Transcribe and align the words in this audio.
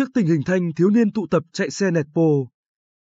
Trước 0.00 0.10
tình 0.14 0.26
hình 0.26 0.42
thanh 0.46 0.74
thiếu 0.74 0.90
niên 0.90 1.12
tụ 1.12 1.26
tập 1.30 1.42
chạy 1.52 1.70
xe 1.70 1.90
nẹt 1.90 2.06
pô, 2.14 2.48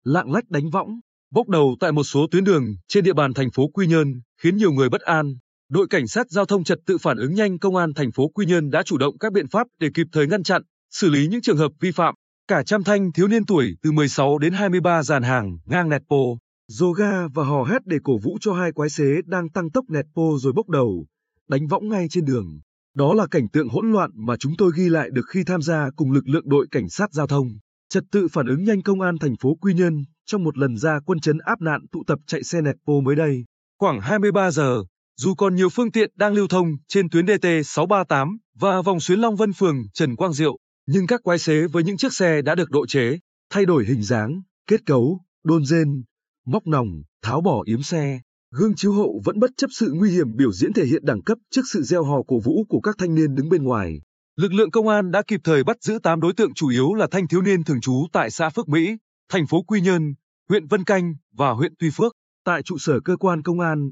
lạng 0.04 0.32
lách 0.32 0.50
đánh 0.50 0.71
võng, 0.71 1.00
bốc 1.30 1.48
đầu 1.48 1.77
tại 1.80 1.93
một 1.93 2.04
số 2.04 2.27
tuyến 2.30 2.45
đường 2.45 2.64
trên 2.89 3.04
địa 3.04 3.12
bàn 3.12 3.34
thành 3.34 3.50
phố 3.50 3.68
Quy 3.68 3.86
Nhơn, 3.86 4.21
khiến 4.43 4.57
nhiều 4.57 4.72
người 4.72 4.89
bất 4.89 5.00
an. 5.00 5.34
Đội 5.68 5.86
cảnh 5.90 6.07
sát 6.07 6.30
giao 6.30 6.45
thông 6.45 6.64
trật 6.64 6.79
tự 6.86 6.98
phản 6.98 7.16
ứng 7.16 7.34
nhanh 7.34 7.58
công 7.58 7.76
an 7.76 7.95
thành 7.95 8.12
phố 8.12 8.29
Quy 8.29 8.46
Nhơn 8.46 8.71
đã 8.71 8.82
chủ 8.82 8.98
động 8.98 9.18
các 9.18 9.32
biện 9.32 9.48
pháp 9.48 9.66
để 9.80 9.89
kịp 9.95 10.07
thời 10.12 10.26
ngăn 10.26 10.43
chặn, 10.43 10.62
xử 10.90 11.11
lý 11.11 11.29
những 11.29 11.40
trường 11.40 11.57
hợp 11.57 11.72
vi 11.80 11.90
phạm. 11.90 12.14
Cả 12.48 12.62
trăm 12.62 12.84
thanh 12.84 13.12
thiếu 13.12 13.29
niên 13.29 13.46
tuổi 13.46 13.76
từ 13.82 13.93
16 13.93 14.39
đến 14.39 14.53
23 14.53 15.03
dàn 15.03 15.22
hàng 15.22 15.58
ngang 15.64 15.89
nẹt 15.89 16.03
pô, 16.08 16.39
rồ 16.68 16.93
ga 16.93 17.29
và 17.29 17.44
hò 17.44 17.64
hét 17.64 17.86
để 17.86 17.96
cổ 18.04 18.18
vũ 18.18 18.39
cho 18.40 18.53
hai 18.53 18.72
quái 18.72 18.90
xế 18.90 19.22
đang 19.26 19.50
tăng 19.50 19.71
tốc 19.71 19.85
nẹt 19.89 20.07
pô 20.14 20.39
rồi 20.39 20.53
bốc 20.53 20.68
đầu, 20.68 21.07
đánh 21.49 21.67
võng 21.67 21.89
ngay 21.89 22.07
trên 22.11 22.25
đường. 22.25 22.61
Đó 22.98 23.14
là 23.14 23.26
cảnh 23.26 23.48
tượng 23.48 23.68
hỗn 23.68 23.93
loạn 23.93 24.11
mà 24.14 24.36
chúng 24.36 24.52
tôi 24.58 24.72
ghi 24.76 24.88
lại 24.88 25.08
được 25.12 25.26
khi 25.29 25.44
tham 25.44 25.62
gia 25.62 25.90
cùng 25.96 26.12
lực 26.12 26.29
lượng 26.29 26.48
đội 26.48 26.66
cảnh 26.70 26.89
sát 26.89 27.12
giao 27.12 27.26
thông. 27.26 27.48
Trật 27.89 28.04
tự 28.11 28.29
phản 28.32 28.46
ứng 28.46 28.64
nhanh 28.64 28.82
công 28.82 29.00
an 29.00 29.18
thành 29.18 29.36
phố 29.40 29.54
Quy 29.61 29.75
Nhơn 29.75 30.04
trong 30.26 30.44
một 30.44 30.58
lần 30.58 30.76
ra 30.76 31.00
quân 31.06 31.20
chấn 31.20 31.39
áp 31.39 31.61
nạn 31.61 31.80
tụ 31.92 32.05
tập 32.06 32.19
chạy 32.27 32.42
xe 32.42 32.61
nẹt 32.61 32.77
bô 32.86 33.00
mới 33.00 33.16
đây. 33.16 33.44
Khoảng 33.78 34.00
23 34.00 34.50
giờ, 34.50 34.84
dù 35.16 35.34
còn 35.34 35.55
nhiều 35.55 35.69
phương 35.69 35.91
tiện 35.91 36.11
đang 36.16 36.33
lưu 36.34 36.48
thông 36.48 36.66
trên 36.89 37.11
tuyến 37.11 37.27
DT 37.27 37.47
638 37.64 38.39
và 38.58 38.83
vòng 38.83 39.00
xuyến 39.00 39.20
Long 39.20 39.36
Vân 39.36 39.53
phường 39.53 39.77
Trần 39.94 40.17
Quang 40.17 40.33
Diệu, 40.33 40.58
nhưng 40.86 41.06
các 41.06 41.20
quái 41.22 41.39
xế 41.39 41.67
với 41.67 41.83
những 41.84 41.97
chiếc 41.97 42.12
xe 42.12 42.42
đã 42.42 42.55
được 42.55 42.70
độ 42.70 42.86
chế, 42.86 43.19
thay 43.50 43.64
đổi 43.64 43.84
hình 43.84 44.03
dáng, 44.03 44.42
kết 44.67 44.86
cấu, 44.86 45.20
đôn 45.44 45.64
rên, 45.64 46.03
móc 46.47 46.67
nòng, 46.67 46.89
tháo 47.22 47.41
bỏ 47.41 47.62
yếm 47.67 47.83
xe, 47.83 48.20
gương 48.50 48.75
chiếu 48.77 48.92
hậu 48.92 49.20
vẫn 49.25 49.38
bất 49.38 49.50
chấp 49.56 49.66
sự 49.70 49.92
nguy 49.94 50.11
hiểm 50.11 50.36
biểu 50.36 50.52
diễn 50.52 50.73
thể 50.73 50.84
hiện 50.84 51.05
đẳng 51.05 51.23
cấp 51.23 51.39
trước 51.50 51.62
sự 51.73 51.83
gieo 51.83 52.05
hò 52.05 52.23
cổ 52.23 52.39
vũ 52.39 52.64
của 52.69 52.81
các 52.81 52.95
thanh 52.98 53.14
niên 53.14 53.34
đứng 53.34 53.48
bên 53.48 53.62
ngoài. 53.62 54.00
Lực 54.36 54.53
lượng 54.53 54.70
công 54.70 54.89
an 54.89 55.11
đã 55.11 55.23
kịp 55.27 55.41
thời 55.45 55.64
bắt 55.64 55.77
giữ 55.83 55.98
8 56.03 56.20
đối 56.20 56.33
tượng 56.33 56.55
chủ 56.55 56.69
yếu 56.69 56.95
là 56.95 57.06
thanh 57.11 57.28
thiếu 57.28 57.42
niên 57.42 57.64
thường 57.64 57.81
trú 57.81 58.06
tại 58.12 58.31
xã 58.31 58.50
Phước 58.50 58.69
Mỹ, 58.69 58.97
thành 59.28 59.47
phố 59.47 59.62
Quy 59.62 59.81
Nhơn, 59.81 60.14
huyện 60.48 60.67
Vân 60.67 60.84
Canh 60.84 61.14
và 61.33 61.50
huyện 61.50 61.73
Tuy 61.78 61.91
Phước. 61.91 62.12
Tại 62.45 62.62
trụ 62.62 62.78
sở 62.78 63.00
cơ 63.00 63.17
quan 63.17 63.42
công 63.42 63.61
an, 63.61 63.91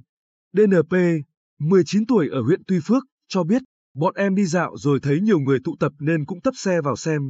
DNP, 0.52 0.94
19 1.60 2.06
tuổi 2.06 2.28
ở 2.28 2.42
huyện 2.42 2.62
Tuy 2.66 2.80
Phước, 2.84 3.04
cho 3.28 3.44
biết 3.44 3.62
bọn 3.94 4.14
em 4.14 4.34
đi 4.34 4.44
dạo 4.44 4.76
rồi 4.76 5.00
thấy 5.02 5.20
nhiều 5.20 5.38
người 5.38 5.58
tụ 5.64 5.76
tập 5.80 5.92
nên 5.98 6.24
cũng 6.24 6.40
tấp 6.40 6.54
xe 6.56 6.80
vào 6.80 6.96
xem, 6.96 7.20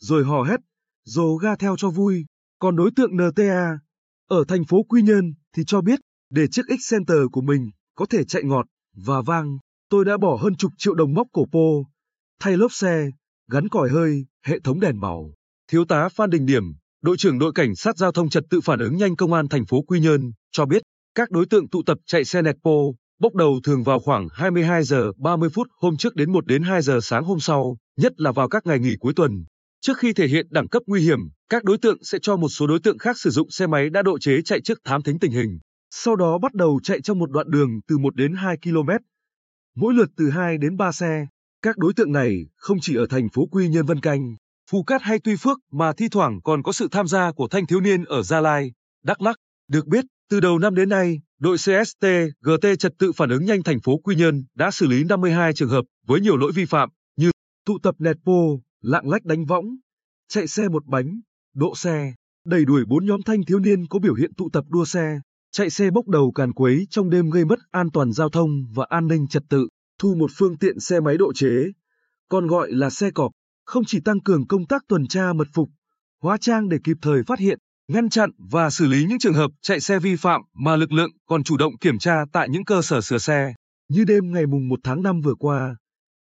rồi 0.00 0.24
hò 0.24 0.42
hét, 0.42 0.60
dồ 1.04 1.36
ga 1.36 1.56
theo 1.56 1.76
cho 1.78 1.90
vui. 1.90 2.24
Còn 2.58 2.76
đối 2.76 2.90
tượng 2.96 3.10
NTA, 3.16 3.78
ở 4.28 4.44
thành 4.48 4.64
phố 4.64 4.82
Quy 4.82 5.02
Nhơn 5.02 5.34
thì 5.56 5.64
cho 5.66 5.80
biết 5.80 6.00
để 6.32 6.46
chiếc 6.48 6.66
X-Center 6.66 7.28
của 7.28 7.40
mình 7.40 7.70
có 7.94 8.06
thể 8.06 8.24
chạy 8.24 8.42
ngọt 8.44 8.66
và 8.96 9.20
vang, 9.20 9.58
tôi 9.90 10.04
đã 10.04 10.16
bỏ 10.16 10.38
hơn 10.42 10.56
chục 10.56 10.72
triệu 10.78 10.94
đồng 10.94 11.14
móc 11.14 11.26
cổ 11.32 11.46
pô, 11.52 11.84
thay 12.40 12.56
lốp 12.56 12.72
xe, 12.72 13.10
gắn 13.50 13.68
còi 13.68 13.90
hơi, 13.90 14.24
hệ 14.46 14.60
thống 14.60 14.80
đèn 14.80 15.00
màu. 15.00 15.34
Thiếu 15.70 15.84
tá 15.84 16.08
Phan 16.08 16.30
Đình 16.30 16.46
Điểm, 16.46 16.64
đội 17.02 17.16
trưởng 17.16 17.38
đội 17.38 17.52
cảnh 17.54 17.76
sát 17.76 17.96
giao 17.96 18.12
thông 18.12 18.28
trật 18.28 18.44
tự 18.50 18.60
phản 18.60 18.78
ứng 18.78 18.96
nhanh 18.96 19.16
công 19.16 19.32
an 19.32 19.48
thành 19.48 19.66
phố 19.66 19.82
Quy 19.82 20.00
Nhơn 20.00 20.32
cho 20.52 20.66
biết, 20.66 20.82
các 21.14 21.30
đối 21.30 21.46
tượng 21.46 21.68
tụ 21.68 21.82
tập 21.86 21.98
chạy 22.06 22.24
xe 22.24 22.42
nẹt 22.42 22.56
pô, 22.64 22.94
bốc 23.20 23.34
đầu 23.34 23.60
thường 23.64 23.82
vào 23.82 23.98
khoảng 23.98 24.28
22 24.32 24.82
giờ 24.82 25.12
30 25.18 25.48
phút 25.54 25.66
hôm 25.76 25.96
trước 25.96 26.14
đến 26.16 26.32
1 26.32 26.46
đến 26.46 26.62
2 26.62 26.82
giờ 26.82 26.98
sáng 27.02 27.24
hôm 27.24 27.40
sau, 27.40 27.76
nhất 27.96 28.12
là 28.16 28.32
vào 28.32 28.48
các 28.48 28.66
ngày 28.66 28.78
nghỉ 28.78 28.96
cuối 29.00 29.12
tuần. 29.16 29.44
Trước 29.80 29.98
khi 29.98 30.12
thể 30.12 30.28
hiện 30.28 30.46
đẳng 30.50 30.68
cấp 30.68 30.82
nguy 30.86 31.02
hiểm, 31.02 31.18
các 31.48 31.64
đối 31.64 31.78
tượng 31.78 32.04
sẽ 32.04 32.18
cho 32.22 32.36
một 32.36 32.48
số 32.48 32.66
đối 32.66 32.80
tượng 32.80 32.98
khác 32.98 33.18
sử 33.18 33.30
dụng 33.30 33.50
xe 33.50 33.66
máy 33.66 33.90
đã 33.90 34.02
độ 34.02 34.18
chế 34.18 34.42
chạy 34.44 34.60
trước 34.60 34.78
thám 34.84 35.02
thính 35.02 35.18
tình 35.18 35.32
hình. 35.32 35.58
Sau 35.94 36.16
đó 36.16 36.38
bắt 36.38 36.54
đầu 36.54 36.80
chạy 36.82 37.00
trong 37.00 37.18
một 37.18 37.30
đoạn 37.30 37.50
đường 37.50 37.80
từ 37.88 37.98
1 37.98 38.16
đến 38.16 38.34
2 38.34 38.56
km, 38.62 38.90
mỗi 39.76 39.94
lượt 39.94 40.08
từ 40.16 40.30
2 40.30 40.58
đến 40.58 40.76
3 40.76 40.92
xe. 40.92 41.26
Các 41.62 41.78
đối 41.78 41.92
tượng 41.94 42.12
này 42.12 42.46
không 42.56 42.78
chỉ 42.80 42.96
ở 42.96 43.06
thành 43.06 43.28
phố 43.28 43.46
Quy 43.46 43.68
Nhơn 43.68 43.86
Vân 43.86 44.00
Canh, 44.00 44.36
Phú 44.70 44.82
Cát 44.82 45.02
hay 45.02 45.18
Tuy 45.18 45.36
Phước 45.36 45.58
mà 45.72 45.92
thi 45.92 46.08
thoảng 46.08 46.40
còn 46.44 46.62
có 46.62 46.72
sự 46.72 46.88
tham 46.90 47.08
gia 47.08 47.32
của 47.32 47.48
thanh 47.48 47.66
thiếu 47.66 47.80
niên 47.80 48.04
ở 48.04 48.22
Gia 48.22 48.40
Lai, 48.40 48.72
Đắk 49.04 49.22
Lắk. 49.22 49.36
Được 49.68 49.86
biết, 49.86 50.04
từ 50.30 50.40
đầu 50.40 50.58
năm 50.58 50.74
đến 50.74 50.88
nay, 50.88 51.20
đội 51.38 51.56
CST 51.56 52.06
GT 52.40 52.66
trật 52.78 52.92
tự 52.98 53.12
phản 53.12 53.30
ứng 53.30 53.44
nhanh 53.44 53.62
thành 53.62 53.80
phố 53.80 53.96
Quy 53.96 54.16
Nhơn 54.16 54.44
đã 54.54 54.70
xử 54.70 54.86
lý 54.86 55.04
52 55.04 55.52
trường 55.52 55.68
hợp 55.68 55.84
với 56.06 56.20
nhiều 56.20 56.36
lỗi 56.36 56.52
vi 56.54 56.64
phạm 56.64 56.88
như 57.16 57.30
tụ 57.66 57.78
tập 57.82 57.94
nẹt 57.98 58.16
pô, 58.24 58.60
lạng 58.80 59.08
lách 59.08 59.24
đánh 59.24 59.44
võng, 59.44 59.76
chạy 60.28 60.46
xe 60.46 60.68
một 60.68 60.86
bánh, 60.86 61.20
độ 61.54 61.74
xe, 61.74 62.14
đẩy 62.46 62.64
đuổi 62.64 62.84
bốn 62.88 63.06
nhóm 63.06 63.22
thanh 63.22 63.44
thiếu 63.44 63.58
niên 63.58 63.86
có 63.86 63.98
biểu 63.98 64.14
hiện 64.14 64.34
tụ 64.34 64.48
tập 64.52 64.64
đua 64.68 64.84
xe, 64.84 65.20
chạy 65.52 65.70
xe 65.70 65.90
bốc 65.90 66.08
đầu 66.08 66.32
càn 66.34 66.52
quấy 66.52 66.86
trong 66.90 67.10
đêm 67.10 67.30
gây 67.30 67.44
mất 67.44 67.58
an 67.70 67.90
toàn 67.90 68.12
giao 68.12 68.28
thông 68.28 68.50
và 68.74 68.86
an 68.88 69.06
ninh 69.06 69.28
trật 69.28 69.42
tự, 69.48 69.68
thu 69.98 70.14
một 70.14 70.30
phương 70.34 70.58
tiện 70.58 70.80
xe 70.80 71.00
máy 71.00 71.16
độ 71.18 71.32
chế, 71.32 71.64
còn 72.28 72.46
gọi 72.46 72.72
là 72.72 72.90
xe 72.90 73.10
cọp, 73.10 73.30
không 73.64 73.84
chỉ 73.84 74.00
tăng 74.00 74.20
cường 74.20 74.46
công 74.46 74.66
tác 74.66 74.82
tuần 74.88 75.06
tra 75.06 75.32
mật 75.32 75.48
phục, 75.54 75.68
hóa 76.22 76.36
trang 76.36 76.68
để 76.68 76.78
kịp 76.84 76.96
thời 77.02 77.22
phát 77.22 77.38
hiện, 77.38 77.58
ngăn 77.88 78.08
chặn 78.08 78.30
và 78.50 78.70
xử 78.70 78.86
lý 78.86 79.04
những 79.04 79.18
trường 79.18 79.34
hợp 79.34 79.50
chạy 79.62 79.80
xe 79.80 79.98
vi 79.98 80.16
phạm 80.16 80.40
mà 80.54 80.76
lực 80.76 80.92
lượng 80.92 81.10
còn 81.26 81.44
chủ 81.44 81.56
động 81.56 81.78
kiểm 81.78 81.98
tra 81.98 82.24
tại 82.32 82.48
những 82.48 82.64
cơ 82.64 82.82
sở 82.82 83.00
sửa 83.00 83.18
xe. 83.18 83.54
Như 83.88 84.04
đêm 84.04 84.32
ngày 84.32 84.46
mùng 84.46 84.68
1 84.68 84.80
tháng 84.84 85.02
5 85.02 85.20
vừa 85.20 85.34
qua, 85.34 85.76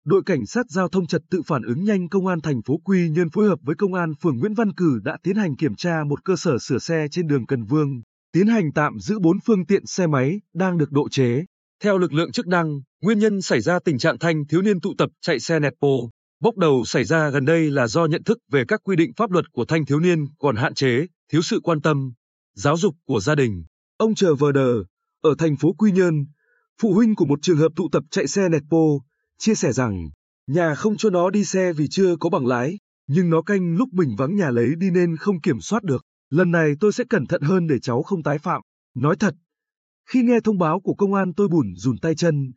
đội 0.04 0.22
cảnh 0.26 0.46
sát 0.46 0.66
giao 0.70 0.88
thông 0.88 1.06
trật 1.06 1.22
tự 1.30 1.42
phản 1.46 1.62
ứng 1.62 1.84
nhanh 1.84 2.08
công 2.08 2.26
an 2.26 2.40
thành 2.40 2.62
phố 2.62 2.78
Quy 2.84 3.10
Nhơn 3.10 3.30
phối 3.30 3.48
hợp 3.48 3.58
với 3.62 3.76
công 3.76 3.94
an 3.94 4.12
phường 4.22 4.38
Nguyễn 4.38 4.54
Văn 4.54 4.72
Cử 4.72 5.00
đã 5.04 5.16
tiến 5.22 5.36
hành 5.36 5.56
kiểm 5.56 5.74
tra 5.74 6.04
một 6.04 6.24
cơ 6.24 6.36
sở 6.36 6.58
sửa 6.58 6.78
xe 6.78 7.06
trên 7.10 7.26
đường 7.26 7.46
Cần 7.46 7.64
Vương, 7.64 8.00
tiến 8.32 8.46
hành 8.46 8.72
tạm 8.72 9.00
giữ 9.00 9.18
4 9.18 9.38
phương 9.46 9.66
tiện 9.66 9.86
xe 9.86 10.06
máy 10.06 10.40
đang 10.54 10.78
được 10.78 10.92
độ 10.92 11.08
chế. 11.08 11.44
Theo 11.82 11.98
lực 11.98 12.12
lượng 12.12 12.32
chức 12.32 12.46
năng, 12.46 12.80
nguyên 13.02 13.18
nhân 13.18 13.42
xảy 13.42 13.60
ra 13.60 13.78
tình 13.84 13.98
trạng 13.98 14.18
thanh 14.18 14.46
thiếu 14.46 14.62
niên 14.62 14.80
tụ 14.80 14.94
tập 14.98 15.10
chạy 15.20 15.40
xe 15.40 15.60
nẹt 15.60 15.72
pô 15.80 16.10
bốc 16.40 16.56
đầu 16.56 16.84
xảy 16.84 17.04
ra 17.04 17.30
gần 17.30 17.44
đây 17.44 17.70
là 17.70 17.86
do 17.86 18.06
nhận 18.06 18.24
thức 18.24 18.38
về 18.50 18.64
các 18.68 18.80
quy 18.84 18.96
định 18.96 19.12
pháp 19.16 19.30
luật 19.30 19.52
của 19.52 19.64
thanh 19.64 19.86
thiếu 19.86 20.00
niên 20.00 20.26
còn 20.38 20.56
hạn 20.56 20.74
chế, 20.74 21.06
thiếu 21.32 21.42
sự 21.42 21.60
quan 21.62 21.80
tâm, 21.80 22.12
giáo 22.54 22.76
dục 22.76 22.94
của 23.06 23.20
gia 23.20 23.34
đình. 23.34 23.64
Ông 23.96 24.14
Trờ 24.14 24.34
Vờ 24.34 24.52
Đờ, 24.52 24.74
ở 25.22 25.34
thành 25.38 25.56
phố 25.56 25.72
Quy 25.72 25.92
Nhơn, 25.92 26.26
phụ 26.82 26.92
huynh 26.94 27.14
của 27.14 27.24
một 27.24 27.38
trường 27.42 27.56
hợp 27.56 27.72
tụ 27.76 27.88
tập 27.92 28.02
chạy 28.10 28.26
xe 28.26 28.48
nẹt 28.48 28.62
pô 28.70 29.02
chia 29.38 29.54
sẻ 29.54 29.72
rằng, 29.72 30.10
nhà 30.46 30.74
không 30.74 30.96
cho 30.96 31.10
nó 31.10 31.30
đi 31.30 31.44
xe 31.44 31.72
vì 31.72 31.88
chưa 31.88 32.16
có 32.16 32.30
bằng 32.30 32.46
lái, 32.46 32.78
nhưng 33.06 33.30
nó 33.30 33.42
canh 33.42 33.76
lúc 33.76 33.88
mình 33.92 34.16
vắng 34.18 34.36
nhà 34.36 34.50
lấy 34.50 34.68
đi 34.78 34.90
nên 34.90 35.16
không 35.16 35.40
kiểm 35.40 35.60
soát 35.60 35.82
được. 35.82 36.04
Lần 36.30 36.50
này 36.50 36.72
tôi 36.80 36.92
sẽ 36.92 37.04
cẩn 37.10 37.26
thận 37.26 37.42
hơn 37.42 37.66
để 37.66 37.78
cháu 37.78 38.02
không 38.02 38.22
tái 38.22 38.38
phạm. 38.38 38.62
Nói 38.94 39.16
thật, 39.16 39.34
khi 40.08 40.22
nghe 40.22 40.40
thông 40.44 40.58
báo 40.58 40.80
của 40.80 40.94
công 40.94 41.14
an 41.14 41.32
tôi 41.36 41.48
bùn 41.48 41.74
rùn 41.76 41.98
tay 41.98 42.14
chân, 42.14 42.52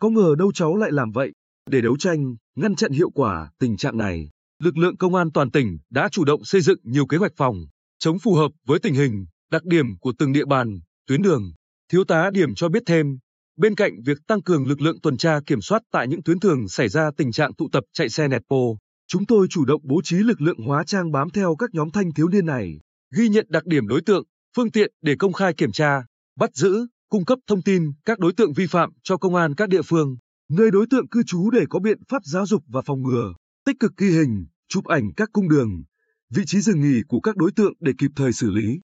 có 0.00 0.08
ngờ 0.08 0.34
đâu 0.38 0.52
cháu 0.52 0.76
lại 0.76 0.92
làm 0.92 1.12
vậy. 1.12 1.32
Để 1.70 1.80
đấu 1.80 1.96
tranh, 1.96 2.36
ngăn 2.56 2.74
chặn 2.74 2.92
hiệu 2.92 3.10
quả 3.10 3.50
tình 3.58 3.76
trạng 3.76 3.98
này, 3.98 4.30
lực 4.62 4.76
lượng 4.76 4.96
công 4.96 5.14
an 5.14 5.32
toàn 5.32 5.50
tỉnh 5.50 5.78
đã 5.90 6.08
chủ 6.08 6.24
động 6.24 6.44
xây 6.44 6.60
dựng 6.60 6.78
nhiều 6.82 7.06
kế 7.06 7.16
hoạch 7.16 7.32
phòng, 7.36 7.56
chống 7.98 8.18
phù 8.18 8.34
hợp 8.34 8.52
với 8.66 8.78
tình 8.78 8.94
hình, 8.94 9.26
đặc 9.50 9.64
điểm 9.64 9.86
của 10.00 10.12
từng 10.18 10.32
địa 10.32 10.44
bàn, 10.44 10.80
tuyến 11.06 11.22
đường. 11.22 11.52
Thiếu 11.92 12.04
tá 12.04 12.30
Điểm 12.30 12.54
cho 12.54 12.68
biết 12.68 12.82
thêm, 12.86 13.18
bên 13.56 13.74
cạnh 13.74 13.92
việc 14.06 14.18
tăng 14.26 14.42
cường 14.42 14.66
lực 14.66 14.80
lượng 14.80 15.00
tuần 15.02 15.16
tra 15.16 15.40
kiểm 15.46 15.60
soát 15.60 15.82
tại 15.92 16.08
những 16.08 16.22
tuyến 16.22 16.40
thường 16.40 16.68
xảy 16.68 16.88
ra 16.88 17.10
tình 17.16 17.32
trạng 17.32 17.54
tụ 17.54 17.68
tập 17.72 17.84
chạy 17.92 18.08
xe 18.08 18.28
nẹt 18.28 18.42
pô, 18.48 18.78
chúng 19.08 19.26
tôi 19.26 19.46
chủ 19.50 19.64
động 19.64 19.80
bố 19.84 20.00
trí 20.04 20.16
lực 20.16 20.40
lượng 20.40 20.58
hóa 20.66 20.84
trang 20.84 21.12
bám 21.12 21.30
theo 21.30 21.56
các 21.56 21.70
nhóm 21.72 21.90
thanh 21.90 22.12
thiếu 22.12 22.28
niên 22.28 22.46
này, 22.46 22.78
ghi 23.16 23.28
nhận 23.28 23.46
đặc 23.48 23.66
điểm 23.66 23.86
đối 23.86 24.02
tượng, 24.02 24.24
phương 24.56 24.70
tiện 24.70 24.92
để 25.02 25.14
công 25.18 25.32
khai 25.32 25.54
kiểm 25.54 25.72
tra, 25.72 26.02
bắt 26.38 26.50
giữ, 26.54 26.86
cung 27.08 27.24
cấp 27.24 27.38
thông 27.46 27.62
tin 27.62 27.92
các 28.04 28.18
đối 28.18 28.32
tượng 28.32 28.52
vi 28.52 28.66
phạm 28.66 28.90
cho 29.02 29.16
công 29.16 29.34
an 29.34 29.54
các 29.54 29.68
địa 29.68 29.82
phương, 29.82 30.16
nơi 30.50 30.70
đối 30.70 30.86
tượng 30.90 31.08
cư 31.08 31.22
trú 31.26 31.50
để 31.50 31.64
có 31.70 31.78
biện 31.78 31.98
pháp 32.08 32.24
giáo 32.24 32.46
dục 32.46 32.62
và 32.66 32.82
phòng 32.82 33.02
ngừa, 33.02 33.34
tích 33.66 33.76
cực 33.80 33.92
ghi 33.96 34.10
hình, 34.10 34.46
chụp 34.68 34.84
ảnh 34.84 35.12
các 35.16 35.28
cung 35.32 35.48
đường, 35.48 35.82
vị 36.34 36.42
trí 36.46 36.60
dừng 36.60 36.80
nghỉ 36.80 37.00
của 37.08 37.20
các 37.20 37.36
đối 37.36 37.52
tượng 37.52 37.72
để 37.80 37.92
kịp 37.98 38.10
thời 38.16 38.32
xử 38.32 38.50
lý. 38.50 38.80